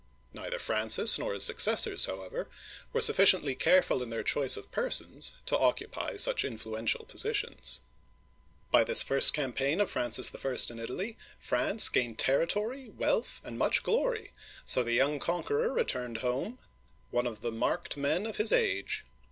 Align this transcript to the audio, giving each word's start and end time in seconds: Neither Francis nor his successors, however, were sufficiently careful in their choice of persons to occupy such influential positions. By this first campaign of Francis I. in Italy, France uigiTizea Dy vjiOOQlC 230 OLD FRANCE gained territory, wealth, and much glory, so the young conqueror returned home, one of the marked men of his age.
Neither 0.33 0.57
Francis 0.57 1.19
nor 1.19 1.35
his 1.35 1.43
successors, 1.43 2.07
however, 2.07 2.49
were 2.91 3.01
sufficiently 3.01 3.53
careful 3.53 4.01
in 4.01 4.09
their 4.09 4.23
choice 4.23 4.57
of 4.57 4.71
persons 4.71 5.35
to 5.45 5.55
occupy 5.55 6.15
such 6.15 6.43
influential 6.43 7.05
positions. 7.05 7.81
By 8.71 8.83
this 8.83 9.03
first 9.03 9.31
campaign 9.31 9.79
of 9.79 9.91
Francis 9.91 10.33
I. 10.33 10.55
in 10.73 10.79
Italy, 10.79 11.17
France 11.37 11.87
uigiTizea 11.87 11.93
Dy 11.93 11.99
vjiOOQlC 11.99 12.17
230 12.17 12.17
OLD 12.17 12.17
FRANCE 12.17 12.17
gained 12.17 12.17
territory, 12.17 12.89
wealth, 12.89 13.41
and 13.43 13.59
much 13.59 13.83
glory, 13.83 14.31
so 14.65 14.81
the 14.81 14.93
young 14.93 15.19
conqueror 15.19 15.71
returned 15.71 16.17
home, 16.25 16.57
one 17.11 17.27
of 17.27 17.41
the 17.41 17.51
marked 17.51 17.95
men 17.95 18.25
of 18.25 18.37
his 18.37 18.51
age. 18.51 19.05